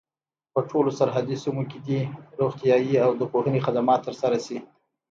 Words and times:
په 0.53 0.59
ټولو 0.69 0.89
سرحدي 0.99 1.35
سیمو 1.43 1.63
کي 1.71 1.79
دي 1.87 1.99
روغتیايي 2.39 2.95
او 3.05 3.11
د 3.19 3.21
پوهني 3.31 3.59
خدمات 3.65 3.99
تر 4.07 4.13
سره 4.21 4.37
سي. 4.45 4.57